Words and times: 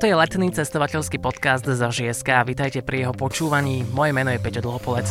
Toto 0.00 0.08
je 0.08 0.16
letný 0.16 0.48
cestovateľský 0.48 1.20
podcast 1.20 1.68
za 1.68 1.92
ŽSK 1.92 2.48
vítajte 2.48 2.80
pri 2.80 3.04
jeho 3.04 3.12
počúvaní. 3.12 3.84
Moje 3.92 4.16
meno 4.16 4.32
je 4.32 4.40
Peťo 4.40 4.64
Dlhopolec. 4.64 5.04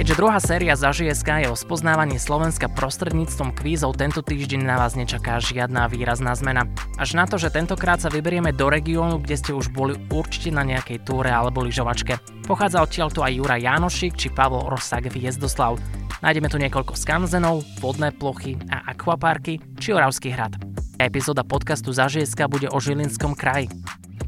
Keďže 0.00 0.14
druhá 0.16 0.40
séria 0.40 0.72
za 0.80 0.88
ŽSK 0.88 1.44
je 1.44 1.48
o 1.52 1.56
spoznávaní 1.60 2.16
Slovenska 2.16 2.72
prostredníctvom 2.72 3.52
kvízov, 3.60 4.00
tento 4.00 4.24
týždeň 4.24 4.64
na 4.64 4.80
vás 4.80 4.96
nečaká 4.96 5.36
žiadna 5.36 5.84
výrazná 5.92 6.32
zmena. 6.32 6.64
Až 6.96 7.12
na 7.12 7.28
to, 7.28 7.36
že 7.36 7.52
tentokrát 7.52 8.00
sa 8.00 8.08
vyberieme 8.08 8.48
do 8.56 8.72
regiónu, 8.72 9.20
kde 9.20 9.36
ste 9.36 9.52
už 9.52 9.68
boli 9.76 10.00
určite 10.08 10.48
na 10.48 10.64
nejakej 10.64 11.04
túre 11.04 11.28
alebo 11.28 11.60
lyžovačke. 11.60 12.16
Pochádzal 12.48 12.88
odtiaľto 12.88 13.20
aj 13.20 13.36
Jura 13.36 13.60
Janošik 13.60 14.16
či 14.16 14.32
Pavol 14.32 14.64
Rosák 14.72 15.12
Viezdoslav. 15.12 15.76
Nájdeme 16.24 16.48
tu 16.48 16.56
niekoľko 16.56 16.96
skanzenov, 16.96 17.68
vodné 17.84 18.16
plochy 18.16 18.56
a 18.72 18.88
akvaparky 18.96 19.60
či 19.76 19.92
Oravský 19.92 20.32
hrad. 20.32 20.69
Epizóda 21.00 21.48
podcastu 21.48 21.96
za 21.96 22.12
ŽSK 22.12 22.44
bude 22.44 22.68
o 22.68 22.76
Žilinskom 22.76 23.32
kraji. 23.32 23.72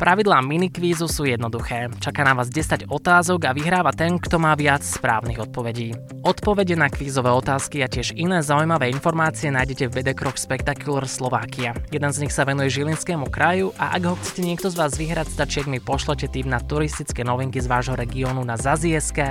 Pravidlá 0.02 0.42
minikvízu 0.42 1.06
sú 1.06 1.30
jednoduché. 1.30 1.86
Čaká 2.02 2.26
na 2.26 2.34
vás 2.34 2.50
10 2.50 2.90
otázok 2.90 3.46
a 3.46 3.54
vyhráva 3.54 3.94
ten, 3.94 4.18
kto 4.18 4.34
má 4.34 4.50
viac 4.58 4.82
správnych 4.82 5.38
odpovedí. 5.38 5.94
Odpovede 6.26 6.74
na 6.74 6.90
kvízové 6.90 7.30
otázky 7.30 7.86
a 7.86 7.90
tiež 7.90 8.18
iné 8.18 8.42
zaujímavé 8.42 8.90
informácie 8.90 9.54
nájdete 9.54 9.86
v 9.86 9.94
BD 9.94 10.18
Krok 10.18 10.42
Spectacular 10.42 11.06
Slovakia. 11.06 11.78
Jeden 11.94 12.10
z 12.10 12.18
nich 12.26 12.34
sa 12.34 12.42
venuje 12.42 12.74
Žilinskému 12.74 13.30
kraju 13.30 13.70
a 13.78 13.94
ak 13.94 14.02
ho 14.02 14.18
chcete 14.18 14.42
niekto 14.42 14.74
z 14.74 14.78
vás 14.82 14.98
vyhrať, 14.98 15.38
stačí, 15.38 15.62
ak 15.62 15.70
mi 15.70 15.78
pošlete 15.78 16.26
tým 16.34 16.50
na 16.50 16.58
turistické 16.58 17.22
novinky 17.22 17.62
z 17.62 17.70
vášho 17.70 17.94
regiónu 17.94 18.42
na 18.42 18.58
zaziesk 18.58 19.22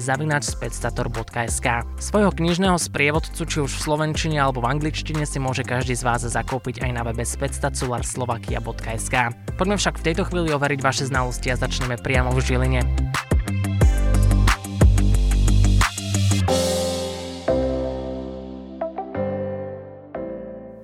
zavinačspectator.sk. 0.00 1.68
Svojho 2.00 2.32
knižného 2.32 2.80
sprievodcu, 2.80 3.44
či 3.44 3.60
už 3.60 3.76
v 3.76 3.84
slovenčine 3.92 4.40
alebo 4.40 4.64
v 4.64 4.72
angličtine 4.72 5.28
si 5.28 5.36
môže 5.36 5.68
každý 5.68 5.92
z 5.92 6.00
vás 6.00 6.24
zakúpiť 6.24 6.80
aj 6.80 6.90
na 6.96 7.04
webe 7.04 7.28
spectacularslovakia.sk. 7.28 9.16
Poďme 9.54 9.76
však 9.76 10.00
v 10.00 10.13
tejto 10.14 10.30
chvíli 10.30 10.54
overiť 10.54 10.78
vaše 10.78 11.10
znalosti 11.10 11.50
a 11.50 11.58
začneme 11.58 11.98
priamo 11.98 12.30
v 12.30 12.38
Žiline. 12.38 12.80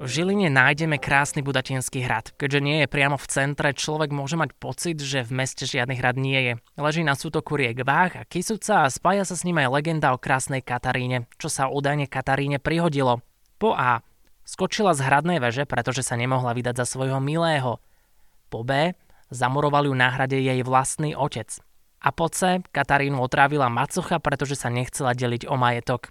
V 0.03 0.09
Žiline 0.11 0.51
nájdeme 0.51 0.99
krásny 0.99 1.47
budatinský 1.47 2.03
hrad. 2.03 2.35
Keďže 2.35 2.59
nie 2.59 2.83
je 2.83 2.91
priamo 2.91 3.15
v 3.15 3.31
centre, 3.31 3.71
človek 3.71 4.11
môže 4.11 4.35
mať 4.35 4.51
pocit, 4.59 4.99
že 4.99 5.23
v 5.23 5.47
meste 5.47 5.63
žiadny 5.63 5.95
hrad 5.95 6.19
nie 6.19 6.51
je. 6.51 6.53
Leží 6.75 7.07
na 7.07 7.15
sútoku 7.15 7.55
riek 7.55 7.87
Váh 7.87 8.11
a 8.19 8.27
Kisuca 8.27 8.83
a 8.83 8.91
spája 8.91 9.23
sa 9.23 9.39
s 9.39 9.47
ním 9.47 9.63
aj 9.63 9.79
legenda 9.79 10.11
o 10.11 10.19
krásnej 10.19 10.59
Kataríne, 10.59 11.31
čo 11.39 11.47
sa 11.47 11.71
údajne 11.71 12.11
Kataríne 12.11 12.59
prihodilo. 12.59 13.23
Po 13.63 13.79
A. 13.79 14.03
Skočila 14.43 14.91
z 14.99 15.07
hradnej 15.07 15.39
veže, 15.39 15.71
pretože 15.71 16.03
sa 16.03 16.19
nemohla 16.19 16.51
vydať 16.51 16.83
za 16.83 16.87
svojho 16.99 17.23
milého. 17.23 17.79
Po 18.51 18.67
B 18.67 18.91
Zamuroval 19.31 19.87
ju 19.87 19.95
na 19.95 20.11
hrade 20.11 20.35
jej 20.43 20.59
vlastný 20.67 21.15
otec. 21.15 21.47
A 22.03 22.11
po 22.11 22.27
C 22.27 22.67
Katarínu 22.75 23.23
otrávila 23.23 23.71
macocha, 23.71 24.19
pretože 24.19 24.59
sa 24.59 24.67
nechcela 24.75 25.15
deliť 25.15 25.47
o 25.47 25.55
majetok. 25.55 26.11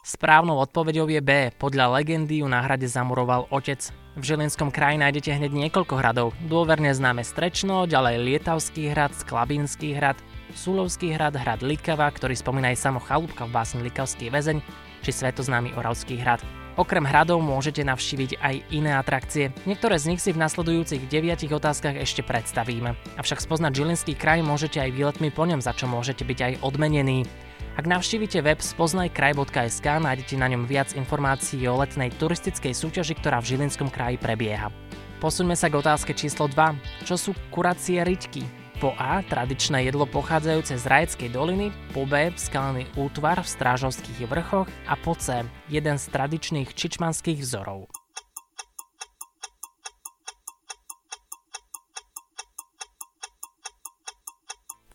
Správnou 0.00 0.56
odpoveďou 0.62 1.10
je 1.10 1.20
B. 1.20 1.50
Podľa 1.58 1.98
legendy 1.98 2.40
ju 2.40 2.46
na 2.46 2.62
hrade 2.62 2.86
zamuroval 2.86 3.50
otec. 3.50 3.82
V 4.14 4.22
Žilinskom 4.22 4.70
kraji 4.70 5.00
nájdete 5.02 5.34
hneď 5.34 5.50
niekoľko 5.50 5.94
hradov. 5.98 6.28
Dôverne 6.46 6.94
známe 6.94 7.26
Strečno, 7.26 7.90
ďalej 7.90 8.22
Lietavský 8.22 8.92
hrad, 8.92 9.12
Sklabinský 9.18 9.98
hrad, 9.98 10.14
Sulovský 10.54 11.16
hrad, 11.16 11.34
hrad 11.34 11.64
Likava, 11.64 12.06
ktorý 12.12 12.38
spomína 12.38 12.70
aj 12.70 12.78
samo 12.78 13.00
Chalúbka 13.02 13.48
v 13.48 13.54
básni 13.56 13.82
Likavský 13.82 14.30
väzeň, 14.30 14.60
či 15.02 15.10
svetoznámy 15.10 15.74
Oravský 15.76 16.16
hrad. 16.22 16.40
Okrem 16.72 17.04
hradov 17.04 17.44
môžete 17.44 17.84
navštíviť 17.84 18.40
aj 18.40 18.54
iné 18.72 18.96
atrakcie. 18.96 19.52
Niektoré 19.68 20.00
z 20.00 20.08
nich 20.08 20.24
si 20.24 20.32
v 20.32 20.40
nasledujúcich 20.40 21.04
9 21.04 21.52
otázkach 21.52 22.00
ešte 22.00 22.24
predstavíme. 22.24 22.96
Avšak 23.20 23.44
spoznať 23.44 23.84
Žilinský 23.84 24.16
kraj 24.16 24.40
môžete 24.40 24.80
aj 24.80 24.96
výletmi 24.96 25.28
po 25.28 25.44
ňom, 25.44 25.60
za 25.60 25.76
čo 25.76 25.84
môžete 25.84 26.24
byť 26.24 26.38
aj 26.40 26.52
odmenení. 26.64 27.28
Ak 27.76 27.84
navštívite 27.84 28.40
web 28.40 28.60
spoznajkraj.sk, 28.64 29.84
nájdete 29.84 30.40
na 30.40 30.48
ňom 30.48 30.64
viac 30.64 30.96
informácií 30.96 31.60
o 31.68 31.76
letnej 31.76 32.08
turistickej 32.16 32.72
súťaži, 32.72 33.20
ktorá 33.20 33.44
v 33.44 33.52
Žilinskom 33.52 33.92
kraji 33.92 34.16
prebieha. 34.16 34.72
Posuňme 35.20 35.52
sa 35.52 35.68
k 35.68 35.76
otázke 35.76 36.16
číslo 36.16 36.48
2. 36.48 37.04
Čo 37.04 37.16
sú 37.20 37.30
kuracie 37.52 38.00
ryťky? 38.00 38.61
Po 38.82 38.98
A 38.98 39.22
tradičné 39.22 39.86
jedlo 39.86 40.10
pochádzajúce 40.10 40.74
z 40.74 40.84
Rajeckej 40.90 41.30
doliny, 41.30 41.70
po 41.94 42.02
B 42.02 42.34
skalný 42.34 42.82
útvar 42.98 43.38
v 43.38 43.46
Strážovských 43.46 44.26
vrchoch 44.26 44.66
a 44.90 44.98
po 44.98 45.14
C 45.14 45.46
jeden 45.70 46.02
z 46.02 46.10
tradičných 46.10 46.74
čičmanských 46.74 47.38
vzorov. 47.46 48.01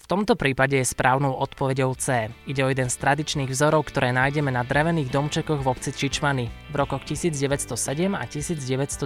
V 0.08 0.16
tomto 0.16 0.40
prípade 0.40 0.80
je 0.80 0.88
správnou 0.88 1.36
odpovedou 1.36 1.92
C. 2.00 2.32
Ide 2.48 2.64
o 2.64 2.72
jeden 2.72 2.88
z 2.88 2.96
tradičných 2.96 3.52
vzorov, 3.52 3.92
ktoré 3.92 4.16
nájdeme 4.16 4.48
na 4.48 4.64
drevených 4.64 5.12
domčekoch 5.12 5.60
v 5.60 5.68
obci 5.68 5.92
Čičmany. 5.92 6.48
V 6.72 6.76
rokoch 6.80 7.04
1907 7.04 8.16
a 8.16 8.24
1921 8.24 9.04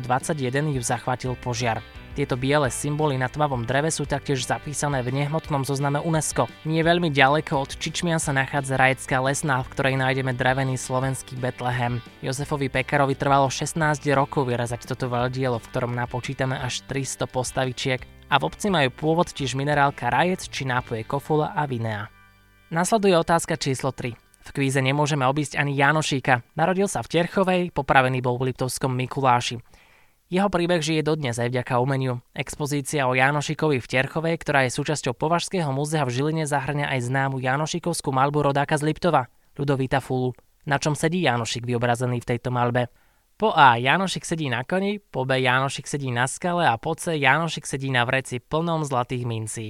ju 0.78 0.82
zachvátil 0.86 1.34
požiar. 1.42 1.82
Tieto 2.14 2.38
biele 2.38 2.70
symboly 2.70 3.18
na 3.18 3.34
tmavom 3.34 3.66
dreve 3.66 3.90
sú 3.90 4.06
taktiež 4.06 4.46
zapísané 4.46 5.02
v 5.02 5.26
nehmotnom 5.26 5.66
zozname 5.66 5.98
UNESCO. 6.06 6.46
Nie 6.70 6.86
veľmi 6.86 7.10
ďaleko 7.10 7.58
od 7.58 7.82
Čičmia 7.82 8.22
sa 8.22 8.30
nachádza 8.38 8.78
Rajecká 8.78 9.26
lesná, 9.26 9.58
v 9.66 9.74
ktorej 9.74 9.98
nájdeme 9.98 10.38
drevený 10.38 10.78
slovenský 10.78 11.34
Betlehem. 11.42 11.98
Jozefovi 12.22 12.70
Pekarovi 12.70 13.18
trvalo 13.18 13.50
16 13.50 14.06
rokov 14.14 14.46
vyrazať 14.46 14.86
toto 14.86 15.10
veľdielo, 15.10 15.58
v 15.58 15.70
ktorom 15.74 15.98
napočítame 15.98 16.62
až 16.62 16.86
300 16.86 17.26
postavičiek. 17.26 18.21
A 18.32 18.40
v 18.40 18.48
obci 18.48 18.72
majú 18.72 18.88
pôvod 18.96 19.28
tiež 19.28 19.60
minerálka 19.60 20.08
rajec 20.08 20.48
či 20.48 20.64
nápoje 20.64 21.04
kofola 21.04 21.52
a 21.52 21.68
vinea. 21.68 22.08
Nasleduje 22.72 23.12
otázka 23.20 23.60
číslo 23.60 23.92
3. 23.92 24.16
V 24.16 24.50
kvíze 24.56 24.80
nemôžeme 24.80 25.28
obísť 25.28 25.60
ani 25.60 25.76
Janošíka. 25.76 26.40
Narodil 26.56 26.88
sa 26.88 27.04
v 27.04 27.12
Terchovej, 27.12 27.62
popravený 27.76 28.24
bol 28.24 28.40
v 28.40 28.56
Liptovskom 28.56 28.96
Mikuláši. 28.96 29.60
Jeho 30.32 30.48
príbeh 30.48 30.80
žije 30.80 31.04
dodnes 31.04 31.36
aj 31.36 31.52
vďaka 31.52 31.84
umeniu. 31.84 32.24
Expozícia 32.32 33.04
o 33.04 33.12
Janošikovi 33.12 33.84
v 33.84 33.92
Terchovej, 33.92 34.40
ktorá 34.40 34.64
je 34.64 34.80
súčasťou 34.80 35.12
Považského 35.12 35.68
múzea 35.76 36.08
v 36.08 36.16
Žiline, 36.16 36.48
zahrňa 36.48 36.88
aj 36.88 37.12
známu 37.12 37.44
Janošikovskú 37.44 38.16
malbu 38.16 38.48
rodáka 38.48 38.80
z 38.80 38.88
Liptova, 38.88 39.28
Ludovita 39.60 40.00
Fulu. 40.00 40.32
Na 40.64 40.80
čom 40.80 40.96
sedí 40.96 41.28
Janošik 41.28 41.68
vyobrazený 41.68 42.24
v 42.24 42.30
tejto 42.32 42.48
malbe? 42.48 42.88
Po 43.42 43.58
A 43.58 43.74
Janošik 43.74 44.22
sedí 44.22 44.54
na 44.54 44.62
koni, 44.62 45.02
po 45.02 45.26
B 45.26 45.42
Janošik 45.42 45.90
sedí 45.90 46.14
na 46.14 46.30
skale 46.30 46.62
a 46.62 46.78
po 46.78 46.94
C 46.94 47.18
Janošik 47.18 47.66
sedí 47.66 47.90
na 47.90 48.06
vreci 48.06 48.38
plnom 48.38 48.86
zlatých 48.86 49.26
mincí. 49.26 49.68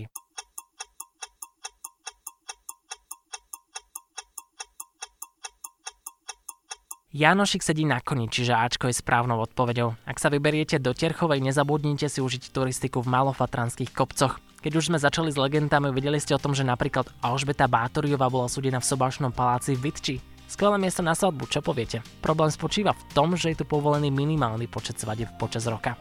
Janošik 7.16 7.64
sedí 7.64 7.88
na 7.88 8.04
koni, 8.04 8.28
čiže 8.28 8.52
Ačko 8.52 8.92
je 8.92 9.00
správnou 9.00 9.40
odpoveďou. 9.40 9.96
Ak 10.04 10.20
sa 10.20 10.28
vyberiete 10.28 10.76
do 10.76 10.92
Terchovej, 10.92 11.40
nezabudnite 11.40 12.12
si 12.12 12.20
užiť 12.20 12.52
turistiku 12.52 13.00
v 13.00 13.08
malofatranských 13.08 13.96
kopcoch. 13.96 14.44
Keď 14.68 14.72
už 14.76 14.92
sme 14.92 15.00
začali 15.00 15.32
s 15.32 15.40
legendami, 15.40 15.96
videli 15.96 16.20
ste 16.20 16.36
o 16.36 16.44
tom, 16.44 16.52
že 16.52 16.68
napríklad 16.68 17.08
Alžbeta 17.24 17.72
Bátoriová 17.72 18.28
bola 18.28 18.52
súdená 18.52 18.84
v 18.84 18.90
sobašnom 18.92 19.32
paláci 19.32 19.80
v 19.80 19.88
Vitči. 19.88 20.31
Skvelé 20.52 20.76
miesto 20.76 21.00
na 21.00 21.16
svadbu, 21.16 21.48
čo 21.48 21.64
poviete? 21.64 22.04
Problém 22.20 22.52
spočíva 22.52 22.92
v 22.92 23.04
tom, 23.16 23.40
že 23.40 23.56
je 23.56 23.64
tu 23.64 23.66
povolený 23.66 24.12
minimálny 24.12 24.68
počet 24.68 25.00
svadieb 25.00 25.32
počas 25.40 25.64
roka. 25.64 25.96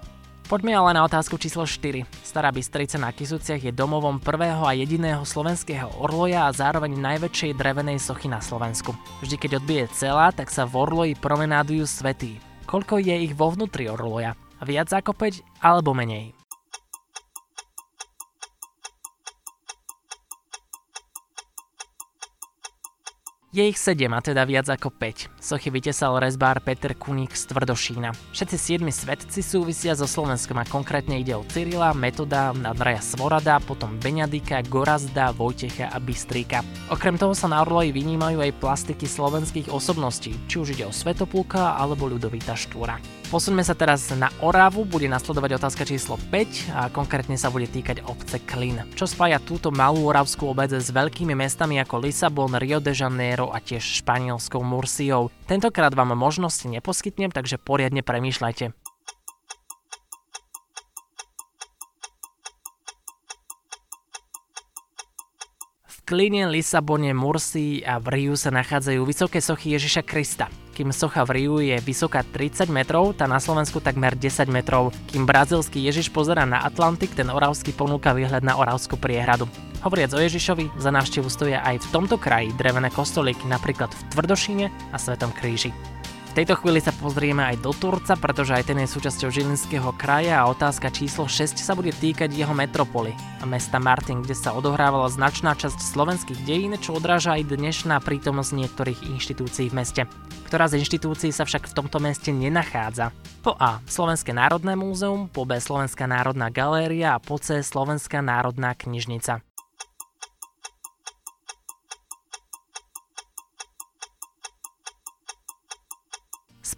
Poďme 0.50 0.74
ale 0.74 0.98
na 0.98 1.06
otázku 1.06 1.38
číslo 1.38 1.62
4. 1.62 2.02
Stará 2.26 2.50
Bystrica 2.50 2.98
na 2.98 3.14
Kisuciach 3.14 3.62
je 3.62 3.70
domovom 3.70 4.18
prvého 4.18 4.66
a 4.66 4.74
jediného 4.74 5.22
slovenského 5.22 6.02
orloja 6.02 6.50
a 6.50 6.50
zároveň 6.50 6.98
najväčšej 6.98 7.54
drevenej 7.54 8.02
sochy 8.02 8.26
na 8.26 8.42
Slovensku. 8.42 8.90
Vždy 9.22 9.38
keď 9.38 9.50
odbije 9.62 9.86
celá, 9.94 10.34
tak 10.34 10.50
sa 10.50 10.66
v 10.66 10.82
orloji 10.82 11.14
promenádujú 11.14 11.86
svetí. 11.86 12.42
Koľko 12.66 12.98
je 12.98 13.30
ich 13.30 13.38
vo 13.38 13.54
vnútri 13.54 13.86
orloja? 13.86 14.34
Viac 14.66 14.90
ako 14.90 15.14
5 15.14 15.62
alebo 15.62 15.94
menej? 15.94 16.39
Je 23.50 23.66
ich 23.66 23.82
7 23.82 24.06
a 24.14 24.22
teda 24.22 24.46
viac 24.46 24.70
ako 24.70 24.94
5. 24.94 25.42
Sochy 25.42 25.74
vytesal 25.74 26.22
rezbár 26.22 26.62
Peter 26.62 26.94
Kuník 26.94 27.34
z 27.34 27.50
Tvrdošína. 27.50 28.14
Všetci 28.30 28.78
7 28.78 28.86
svetci 28.94 29.42
súvisia 29.42 29.98
so 29.98 30.06
Slovenskom 30.06 30.54
a 30.54 30.62
konkrétne 30.62 31.18
ide 31.18 31.34
o 31.34 31.42
Cyrila, 31.42 31.90
Metoda, 31.90 32.54
Andraja 32.54 33.02
Svorada, 33.02 33.58
potom 33.58 33.98
Beňadika, 33.98 34.62
Gorazda, 34.70 35.34
Vojtecha 35.34 35.90
a 35.90 35.98
Bystríka. 35.98 36.62
Okrem 36.94 37.18
toho 37.18 37.34
sa 37.34 37.50
na 37.50 37.66
Orloji 37.66 37.90
vynímajú 37.90 38.38
aj 38.38 38.54
plastiky 38.62 39.10
slovenských 39.10 39.66
osobností, 39.66 40.30
či 40.46 40.62
už 40.62 40.78
ide 40.78 40.86
o 40.86 40.94
Svetopulka 40.94 41.74
alebo 41.74 42.06
Ľudovita 42.06 42.54
Štúra. 42.54 43.02
Posuňme 43.30 43.62
sa 43.62 43.78
teraz 43.78 44.10
na 44.10 44.26
Oravu, 44.42 44.82
bude 44.82 45.06
nasledovať 45.06 45.62
otázka 45.62 45.86
číslo 45.86 46.18
5 46.34 46.74
a 46.74 46.90
konkrétne 46.90 47.38
sa 47.38 47.46
bude 47.46 47.70
týkať 47.70 48.02
obce 48.10 48.42
Klin, 48.42 48.82
čo 48.98 49.06
spája 49.06 49.38
túto 49.38 49.70
malú 49.70 50.02
oravskú 50.10 50.50
obec 50.50 50.74
s 50.74 50.90
veľkými 50.90 51.38
mestami 51.38 51.78
ako 51.78 52.02
Lisabon, 52.02 52.58
Rio 52.58 52.82
de 52.82 52.90
Janeiro 52.90 53.39
a 53.48 53.64
tiež 53.64 54.04
španielskou 54.04 54.60
Mursiou. 54.60 55.32
Tentokrát 55.48 55.96
vám 55.96 56.12
možnosti 56.12 56.68
neposkytnem, 56.68 57.32
takže 57.32 57.56
poriadne 57.56 58.04
premýšľajte. 58.04 58.76
Kline, 66.10 66.50
Lisabone, 66.50 67.14
Mursii 67.14 67.86
a 67.86 68.02
v 68.02 68.06
Riu 68.10 68.34
sa 68.34 68.50
nachádzajú 68.50 68.98
vysoké 69.06 69.38
sochy 69.38 69.78
Ježiša 69.78 70.02
Krista. 70.02 70.50
Kým 70.74 70.90
socha 70.90 71.22
v 71.22 71.38
Riu 71.38 71.62
je 71.62 71.78
vysoká 71.78 72.26
30 72.26 72.66
metrov, 72.66 73.14
tá 73.14 73.30
na 73.30 73.38
Slovensku 73.38 73.78
takmer 73.78 74.18
10 74.18 74.50
metrov. 74.50 74.90
Kým 75.06 75.22
brazilský 75.22 75.78
Ježiš 75.78 76.10
pozera 76.10 76.42
na 76.42 76.66
Atlantik, 76.66 77.14
ten 77.14 77.30
oravský 77.30 77.70
ponúka 77.70 78.10
výhľad 78.10 78.42
na 78.42 78.58
Oravskú 78.58 78.98
priehradu. 78.98 79.46
Hovoriac 79.80 80.12
o 80.12 80.20
Ježišovi, 80.20 80.76
za 80.76 80.92
návštevu 80.92 81.32
stoja 81.32 81.64
aj 81.64 81.80
v 81.80 81.90
tomto 81.90 82.20
kraji 82.20 82.52
drevené 82.52 82.92
kostolíky, 82.92 83.48
napríklad 83.48 83.88
v 83.88 84.02
Tvrdošine 84.12 84.66
a 84.92 84.96
Svetom 85.00 85.32
kríži. 85.32 85.72
V 86.30 86.38
tejto 86.38 86.62
chvíli 86.62 86.78
sa 86.78 86.94
pozrieme 86.94 87.42
aj 87.42 87.58
do 87.58 87.74
Turca, 87.74 88.14
pretože 88.14 88.54
aj 88.54 88.70
ten 88.70 88.78
je 88.78 88.86
súčasťou 88.86 89.34
Žilinského 89.34 89.90
kraja 89.98 90.38
a 90.38 90.46
otázka 90.46 90.92
číslo 90.94 91.26
6 91.26 91.58
sa 91.58 91.74
bude 91.74 91.90
týkať 91.90 92.30
jeho 92.30 92.54
metropoly 92.54 93.10
a 93.42 93.48
mesta 93.50 93.82
Martin, 93.82 94.22
kde 94.22 94.38
sa 94.38 94.54
odohrávala 94.54 95.10
značná 95.10 95.58
časť 95.58 95.82
slovenských 95.82 96.46
dejín, 96.46 96.78
čo 96.78 96.94
odráža 96.94 97.34
aj 97.34 97.50
dnešná 97.50 97.98
prítomnosť 97.98 98.52
niektorých 98.52 99.00
inštitúcií 99.10 99.74
v 99.74 99.76
meste. 99.82 100.02
Ktorá 100.46 100.70
z 100.70 100.78
inštitúcií 100.78 101.34
sa 101.34 101.42
však 101.42 101.66
v 101.66 101.76
tomto 101.82 101.98
meste 101.98 102.30
nenachádza? 102.30 103.10
Po 103.42 103.58
A. 103.58 103.82
Slovenské 103.90 104.30
národné 104.30 104.78
múzeum, 104.78 105.26
po 105.26 105.42
B. 105.42 105.58
Slovenská 105.58 106.06
národná 106.06 106.46
galéria 106.46 107.18
a 107.18 107.22
po 107.22 107.42
C. 107.42 107.58
Slovenská 107.58 108.22
národná 108.22 108.78
knižnica. 108.78 109.42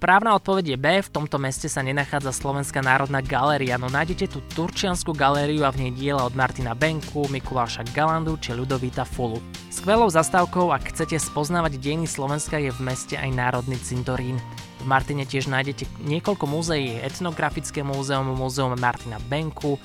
Správna 0.03 0.35
odpoveď 0.35 0.75
je 0.75 0.79
B, 0.83 0.87
v 0.99 1.13
tomto 1.15 1.39
meste 1.39 1.71
sa 1.71 1.79
nenachádza 1.79 2.35
Slovenská 2.35 2.83
národná 2.83 3.23
galéria, 3.23 3.79
no 3.79 3.87
nájdete 3.87 4.35
tu 4.35 4.43
Turčiansku 4.51 5.15
galériu 5.15 5.63
a 5.63 5.71
v 5.71 5.87
nej 5.87 5.93
diela 5.95 6.27
od 6.27 6.35
Martina 6.35 6.75
Benku, 6.75 7.31
Mikuláša 7.31 7.87
Galandu 7.95 8.35
či 8.35 8.51
Ľudovita 8.51 9.07
Fulu. 9.07 9.39
Skvelou 9.71 10.11
zastávkou, 10.11 10.75
ak 10.75 10.91
chcete 10.91 11.23
spoznávať 11.23 11.79
dejiny 11.79 12.11
Slovenska, 12.11 12.59
je 12.59 12.75
v 12.75 12.83
meste 12.83 13.15
aj 13.15 13.31
Národný 13.31 13.79
cintorín. 13.79 14.43
V 14.83 14.91
Martine 14.91 15.23
tiež 15.23 15.47
nájdete 15.47 15.87
niekoľko 16.03 16.51
múzeí, 16.51 16.99
etnografické 16.99 17.87
múzeum, 17.87 18.27
múzeum 18.35 18.75
Martina 18.75 19.23
Benku, 19.31 19.79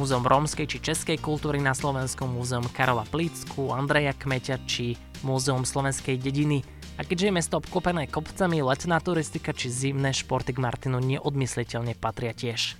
Múzeum 0.00 0.24
rómskej 0.24 0.64
či 0.64 0.80
českej 0.80 1.20
kultúry 1.20 1.60
na 1.60 1.76
Slovensku, 1.76 2.24
Múzeum 2.24 2.64
Karola 2.72 3.04
Plícku, 3.04 3.68
Andreja 3.76 4.16
Kmeťa 4.16 4.64
či 4.64 4.96
Múzeum 5.20 5.68
slovenskej 5.68 6.16
dediny– 6.16 6.64
a 6.98 7.06
keďže 7.06 7.30
je 7.30 7.36
mesto 7.38 7.54
obklopené 7.62 8.10
kopcami, 8.10 8.58
letná 8.58 8.98
turistika 8.98 9.54
či 9.54 9.70
zimné 9.70 10.10
športy 10.10 10.50
k 10.50 10.58
Martinu 10.58 10.98
neodmysliteľne 10.98 11.94
patria 11.94 12.34
tiež. 12.34 12.74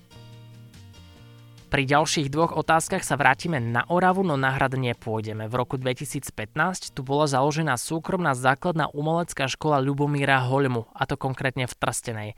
Pri 1.68 1.84
ďalších 1.84 2.32
dvoch 2.32 2.56
otázkach 2.56 3.04
sa 3.04 3.20
vrátime 3.20 3.60
na 3.60 3.84
Oravu, 3.92 4.24
no 4.24 4.40
na 4.40 4.56
hrad 4.56 4.72
nepôjdeme. 4.72 5.52
V 5.52 5.54
roku 5.54 5.76
2015 5.76 6.96
tu 6.96 7.04
bola 7.04 7.28
založená 7.28 7.76
súkromná 7.76 8.32
základná 8.32 8.88
umelecká 8.88 9.44
škola 9.52 9.76
Ľubomíra 9.84 10.48
Holmu, 10.48 10.88
a 10.96 11.04
to 11.04 11.20
konkrétne 11.20 11.68
v 11.68 11.76
Trstenej. 11.76 12.30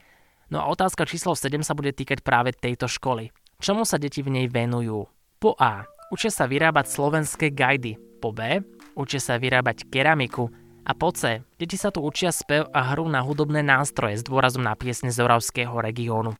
No 0.51 0.59
a 0.59 0.67
otázka 0.67 1.07
číslo 1.07 1.31
7 1.31 1.63
sa 1.63 1.71
bude 1.71 1.95
týkať 1.95 2.27
práve 2.27 2.51
tejto 2.51 2.91
školy. 2.91 3.31
Čomu 3.63 3.87
sa 3.87 3.95
deti 3.95 4.19
v 4.19 4.35
nej 4.35 4.47
venujú? 4.51 5.07
Po 5.39 5.55
A. 5.55 5.87
Učia 6.11 6.27
sa 6.27 6.43
vyrábať 6.43 6.91
slovenské 6.91 7.55
gajdy. 7.55 8.19
Po 8.19 8.35
B. 8.35 8.59
Učia 8.99 9.23
sa 9.23 9.39
vyrábať 9.39 9.87
keramiku. 9.87 10.51
A 10.81 10.97
po 10.97 11.13
C. 11.13 11.45
Deti 11.61 11.77
sa 11.77 11.93
tu 11.93 12.01
učia 12.01 12.33
spev 12.33 12.65
a 12.73 12.81
hru 12.93 13.05
na 13.05 13.21
hudobné 13.21 13.61
nástroje 13.61 14.17
s 14.17 14.25
dôrazom 14.25 14.65
na 14.65 14.73
piesne 14.73 15.13
z 15.13 15.21
Oravského 15.21 15.77
regiónu. 15.77 16.33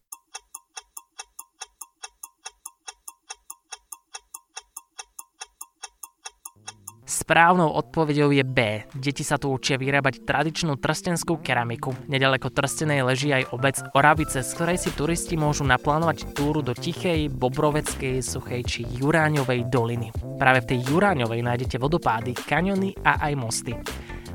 Správnou 7.11 7.69
odpovedou 7.77 8.33
je 8.33 8.41
B. 8.41 8.81
Deti 8.97 9.21
sa 9.21 9.37
tu 9.37 9.53
učia 9.53 9.77
vyrábať 9.77 10.25
tradičnú 10.25 10.75
trstenskú 10.81 11.37
keramiku. 11.39 11.93
Nedaleko 12.09 12.49
Trstenej 12.49 13.05
leží 13.05 13.29
aj 13.29 13.53
obec 13.53 13.77
Oravice, 13.93 14.41
z 14.41 14.51
ktorej 14.57 14.81
si 14.81 14.89
turisti 14.91 15.37
môžu 15.37 15.61
naplánovať 15.63 16.33
túru 16.33 16.65
do 16.65 16.73
Tichej, 16.73 17.29
Bobroveckej, 17.29 18.25
Suchej 18.25 18.61
či 18.65 18.81
Juráňovej 18.83 19.69
doliny. 19.69 20.09
Práve 20.41 20.65
v 20.65 20.69
tej 20.75 20.79
Juráňovej 20.91 21.45
nájdete 21.45 21.77
vodopády, 21.77 22.33
kaniony 22.35 22.97
a 23.05 23.21
aj 23.29 23.33
mosty. 23.37 23.77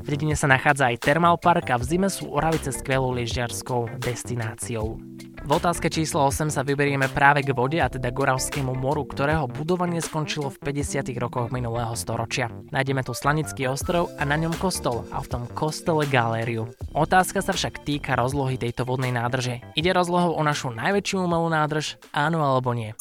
Dedine 0.07 0.39
sa 0.39 0.47
nachádza 0.47 0.87
aj 0.87 1.03
termálpark 1.03 1.67
a 1.67 1.75
v 1.75 1.83
zime 1.83 2.07
sú 2.07 2.31
Oravice 2.31 2.71
skvelou 2.71 3.11
lyžiarskou 3.11 3.99
destináciou. 3.99 4.95
V 5.43 5.51
otázke 5.51 5.91
číslo 5.91 6.23
8 6.23 6.47
sa 6.47 6.63
vyberieme 6.63 7.11
práve 7.11 7.43
k 7.43 7.51
vode, 7.51 7.79
a 7.79 7.91
teda 7.91 8.11
k 8.11 8.19
Oravskému 8.19 8.71
moru, 8.71 9.03
ktorého 9.03 9.51
budovanie 9.51 9.99
skončilo 9.99 10.47
v 10.47 10.59
50. 10.63 11.11
rokoch 11.19 11.51
minulého 11.51 11.91
storočia. 11.95 12.47
Nájdeme 12.71 13.03
tu 13.03 13.11
Slanický 13.11 13.67
ostrov 13.67 14.07
a 14.15 14.23
na 14.23 14.39
ňom 14.39 14.55
kostol 14.55 15.03
a 15.11 15.19
v 15.19 15.27
tom 15.27 15.43
kostole 15.51 16.07
galériu. 16.07 16.71
Otázka 16.95 17.43
sa 17.43 17.51
však 17.51 17.83
týka 17.83 18.15
rozlohy 18.15 18.55
tejto 18.55 18.87
vodnej 18.87 19.11
nádrže. 19.11 19.59
Ide 19.75 19.91
rozlohou 19.91 20.39
o 20.39 20.41
našu 20.43 20.71
najväčšiu 20.71 21.23
umelú 21.23 21.51
nádrž? 21.51 21.99
Áno 22.15 22.43
alebo 22.43 22.71
nie? 22.71 22.95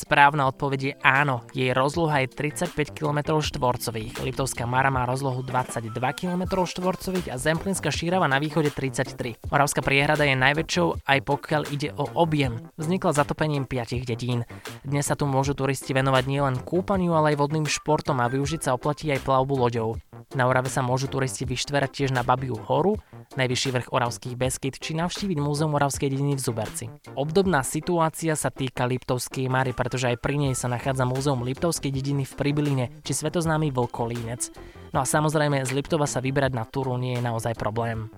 Správna 0.00 0.48
odpoveď 0.48 0.80
je 0.80 0.94
áno. 1.04 1.44
Jej 1.52 1.76
rozloha 1.76 2.24
je 2.24 2.32
35 2.32 2.96
km 2.96 3.36
štvorcových. 3.36 4.24
Liptovská 4.24 4.64
Mara 4.64 4.88
má 4.88 5.04
rozlohu 5.04 5.44
22 5.44 5.92
km 6.16 6.64
štvorcových 6.64 7.28
a 7.28 7.36
Zemplínska 7.36 7.92
šírava 7.92 8.24
na 8.24 8.40
východe 8.40 8.72
33. 8.72 9.44
Moravská 9.52 9.84
priehrada 9.84 10.24
je 10.24 10.40
najväčšou 10.40 11.04
aj 11.04 11.18
pokiaľ 11.20 11.62
ide 11.68 11.92
o 12.00 12.08
objem. 12.16 12.64
Vznikla 12.80 13.12
zatopením 13.12 13.68
5 13.68 14.08
dedín. 14.08 14.48
Dnes 14.88 15.04
sa 15.04 15.20
tu 15.20 15.28
môžu 15.28 15.52
turisti 15.52 15.92
venovať 15.92 16.24
nielen 16.24 16.56
kúpaniu, 16.64 17.12
ale 17.12 17.36
aj 17.36 17.44
vodným 17.44 17.68
športom 17.68 18.24
a 18.24 18.32
využiť 18.32 18.72
sa 18.72 18.80
oplatí 18.80 19.12
aj 19.12 19.20
plavbu 19.28 19.52
loďou. 19.52 20.00
Na 20.32 20.48
Orave 20.48 20.72
sa 20.72 20.80
môžu 20.80 21.12
turisti 21.12 21.44
vyštverať 21.44 21.90
tiež 21.90 22.10
na 22.16 22.24
Babiu 22.24 22.54
horu, 22.54 22.96
najvyšší 23.38 23.68
vrch 23.70 23.88
Oravských 23.94 24.34
Beskyt 24.34 24.80
či 24.80 24.96
navštíviť 24.98 25.38
Múzeum 25.38 25.76
Oravskej 25.76 26.10
dediny 26.10 26.34
v 26.34 26.42
Zuberci. 26.42 26.86
Obdobná 27.14 27.62
situácia 27.62 28.34
sa 28.34 28.50
týka 28.50 28.88
Liptovskej 28.88 29.46
Mary, 29.46 29.70
pretože 29.76 30.10
aj 30.10 30.18
pri 30.18 30.36
nej 30.38 30.54
sa 30.58 30.66
nachádza 30.66 31.06
Múzeum 31.06 31.46
Liptovskej 31.46 31.94
dediny 31.94 32.26
v 32.26 32.32
Pribiline 32.34 32.84
či 33.06 33.12
svetoznámy 33.14 33.70
Vlkolínec. 33.70 34.50
No 34.90 35.02
a 35.02 35.06
samozrejme 35.06 35.62
z 35.62 35.70
Liptova 35.70 36.10
sa 36.10 36.18
vyberať 36.18 36.52
na 36.56 36.66
túru 36.66 36.98
nie 36.98 37.18
je 37.18 37.22
naozaj 37.22 37.54
problém. 37.54 38.10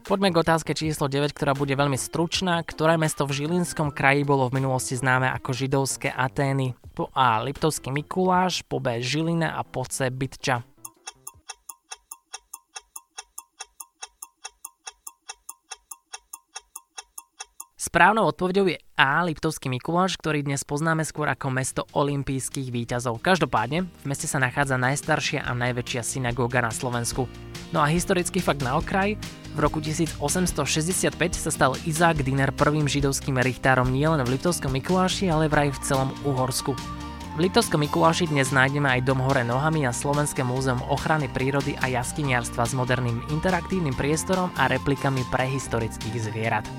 Poďme 0.00 0.32
k 0.32 0.40
otázke 0.40 0.72
číslo 0.72 1.12
9, 1.12 1.36
ktorá 1.36 1.52
bude 1.52 1.76
veľmi 1.76 1.98
stručná. 2.00 2.64
Ktoré 2.64 2.96
mesto 2.96 3.28
v 3.28 3.36
Žilinskom 3.36 3.92
kraji 3.92 4.24
bolo 4.24 4.48
v 4.48 4.58
minulosti 4.62 4.96
známe 4.96 5.28
ako 5.28 5.52
židovské 5.52 6.08
Atény? 6.08 6.72
Po 6.96 7.12
A. 7.12 7.38
Liptovský 7.44 7.92
Mikuláš, 7.92 8.64
po 8.64 8.80
B. 8.80 8.98
Žilina 9.04 9.54
a 9.54 9.62
po 9.62 9.84
C. 9.84 10.08
Bytča. 10.08 10.69
Správnou 17.90 18.30
odpovedou 18.30 18.70
je 18.70 18.78
A. 18.94 19.18
Liptovský 19.26 19.66
Mikuláš, 19.66 20.14
ktorý 20.14 20.46
dnes 20.46 20.62
poznáme 20.62 21.02
skôr 21.02 21.26
ako 21.26 21.50
mesto 21.50 21.82
olympijských 21.90 22.70
výťazov. 22.70 23.18
Každopádne, 23.18 23.82
v 23.82 24.04
meste 24.06 24.30
sa 24.30 24.38
nachádza 24.38 24.78
najstaršia 24.78 25.42
a 25.42 25.50
najväčšia 25.58 25.98
synagóga 26.06 26.62
na 26.62 26.70
Slovensku. 26.70 27.26
No 27.74 27.82
a 27.82 27.90
historický 27.90 28.38
fakt 28.38 28.62
na 28.62 28.78
okraj, 28.78 29.18
v 29.18 29.58
roku 29.58 29.82
1865 29.82 30.22
sa 31.34 31.50
stal 31.50 31.74
Izák 31.82 32.22
Diner 32.22 32.54
prvým 32.54 32.86
židovským 32.86 33.42
richtárom 33.42 33.90
nielen 33.90 34.22
v 34.22 34.38
Liptovskom 34.38 34.70
Mikuláši, 34.70 35.26
ale 35.26 35.50
vraj 35.50 35.74
v 35.74 35.82
celom 35.82 36.14
Uhorsku. 36.22 36.78
V 37.34 37.38
Liptovskom 37.42 37.82
Mikuláši 37.82 38.30
dnes 38.30 38.54
nájdeme 38.54 38.86
aj 38.86 39.02
Dom 39.02 39.18
hore 39.18 39.42
nohami 39.42 39.82
a 39.82 39.90
Slovenské 39.90 40.46
múzeum 40.46 40.78
ochrany 40.86 41.26
prírody 41.26 41.74
a 41.82 41.90
jaskyniarstva 41.90 42.70
s 42.70 42.72
moderným 42.78 43.18
interaktívnym 43.34 43.98
priestorom 43.98 44.54
a 44.54 44.70
replikami 44.70 45.26
prehistorických 45.34 46.30
zvierat. 46.30 46.70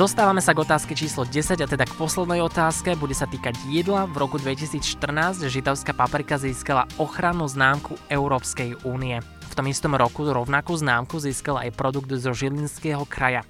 Dostávame 0.00 0.40
sa 0.40 0.56
k 0.56 0.64
otázke 0.64 0.96
číslo 0.96 1.28
10 1.28 1.60
a 1.60 1.68
teda 1.68 1.84
k 1.84 1.92
poslednej 2.00 2.40
otázke. 2.40 2.96
Bude 2.96 3.12
sa 3.12 3.28
týkať 3.28 3.52
jedla. 3.68 4.08
V 4.08 4.16
roku 4.16 4.40
2014 4.40 5.44
žitavská 5.44 5.92
paprika 5.92 6.40
získala 6.40 6.88
ochrannú 6.96 7.44
známku 7.44 8.00
Európskej 8.08 8.80
únie. 8.88 9.20
V 9.20 9.52
tom 9.52 9.68
istom 9.68 9.92
roku 9.92 10.24
rovnakú 10.24 10.72
známku 10.72 11.20
získal 11.20 11.60
aj 11.60 11.76
produkt 11.76 12.08
zo 12.16 12.32
Žilinského 12.32 13.04
kraja. 13.04 13.44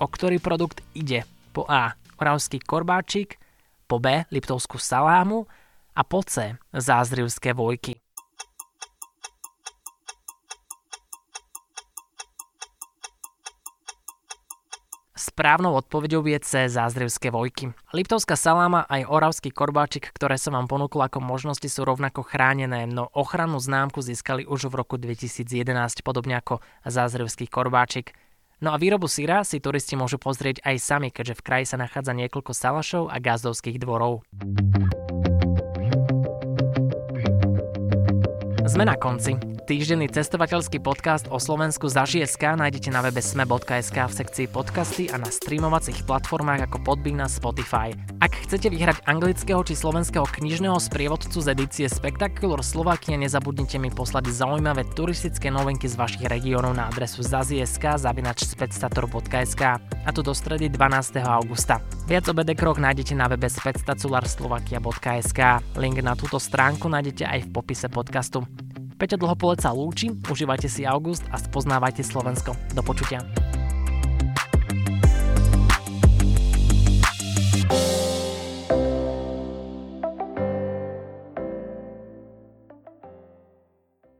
O 0.00 0.08
ktorý 0.08 0.40
produkt 0.40 0.80
ide? 0.96 1.28
Po 1.52 1.68
A. 1.68 1.92
Oravský 2.16 2.56
korbáčik, 2.64 3.36
po 3.84 4.00
B. 4.00 4.24
Liptovskú 4.32 4.80
salámu 4.80 5.44
a 5.92 6.00
po 6.08 6.24
C. 6.24 6.56
Zázrivské 6.72 7.52
vojky. 7.52 8.00
Správnou 15.32 15.72
odpoveďou 15.80 16.28
je 16.28 16.38
C. 16.44 16.50
Zázrevské 16.68 17.32
vojky. 17.32 17.72
Liptovská 17.96 18.36
saláma 18.36 18.84
aj 18.84 19.08
oravský 19.08 19.48
korbáčik, 19.48 20.12
ktoré 20.12 20.36
som 20.36 20.52
vám 20.52 20.68
ponúkol 20.68 21.08
ako 21.08 21.24
možnosti 21.24 21.64
sú 21.72 21.88
rovnako 21.88 22.20
chránené, 22.20 22.84
no 22.84 23.08
ochrannú 23.16 23.56
známku 23.56 24.04
získali 24.04 24.44
už 24.44 24.68
v 24.68 24.84
roku 24.84 25.00
2011, 25.00 26.04
podobne 26.04 26.36
ako 26.36 26.60
Zázrevský 26.84 27.48
korbáčik. 27.48 28.12
No 28.60 28.70
a 28.70 28.78
výrobu 28.78 29.08
syra 29.08 29.40
si 29.42 29.56
turisti 29.58 29.96
môžu 29.96 30.20
pozrieť 30.20 30.60
aj 30.68 30.76
sami, 30.78 31.08
keďže 31.08 31.40
v 31.40 31.44
kraji 31.48 31.64
sa 31.64 31.80
nachádza 31.80 32.12
niekoľko 32.12 32.52
salašov 32.52 33.08
a 33.08 33.16
gazdovských 33.16 33.80
dvorov. 33.80 34.20
Sme 38.68 38.84
na 38.84 38.94
konci. 39.00 39.51
Týždenný 39.72 40.12
cestovateľský 40.12 40.84
podcast 40.84 41.32
o 41.32 41.40
Slovensku 41.40 41.88
za 41.88 42.04
ŽSK 42.04 42.60
nájdete 42.60 42.92
na 42.92 43.00
webe 43.00 43.24
sme.sk 43.24 43.96
v 43.96 44.12
sekcii 44.12 44.52
podcasty 44.52 45.08
a 45.08 45.16
na 45.16 45.32
streamovacích 45.32 46.04
platformách 46.04 46.68
ako 46.68 46.84
Podbean 46.84 47.24
a 47.24 47.28
Spotify. 47.32 47.96
Ak 48.20 48.36
chcete 48.36 48.68
vyhrať 48.68 49.00
anglického 49.08 49.64
či 49.64 49.72
slovenského 49.72 50.28
knižného 50.28 50.76
sprievodcu 50.76 51.40
z 51.40 51.56
edície 51.56 51.88
Spectacular 51.88 52.60
Slovakia, 52.60 53.16
nezabudnite 53.16 53.80
mi 53.80 53.88
poslať 53.88 54.28
zaujímavé 54.28 54.84
turistické 54.92 55.48
novinky 55.48 55.88
z 55.88 55.96
vašich 55.96 56.28
regiónov 56.28 56.76
na 56.76 56.92
adresu 56.92 57.24
zazie.sk 57.24 57.96
zavinač 57.96 58.44
spectator.sk 58.44 59.80
a 59.80 60.10
to 60.12 60.20
do 60.20 60.36
stredy 60.36 60.68
12. 60.68 61.16
augusta. 61.24 61.80
Viac 62.04 62.28
o 62.28 62.36
Krok 62.36 62.76
nájdete 62.76 63.16
na 63.16 63.24
webe 63.24 63.48
spectacularslovakia.sk. 63.48 65.40
Link 65.80 65.96
na 66.04 66.12
túto 66.12 66.36
stránku 66.36 66.92
nájdete 66.92 67.24
aj 67.24 67.48
v 67.48 67.56
popise 67.56 67.88
podcastu. 67.88 68.44
Peťo 69.02 69.18
Dlhopolec 69.18 69.58
sa 69.66 69.74
lúči, 69.74 70.14
užívajte 70.14 70.70
si 70.70 70.86
august 70.86 71.26
a 71.34 71.36
spoznávajte 71.42 72.06
Slovensko. 72.06 72.54
Do 72.70 72.86
počutia. 72.86 73.41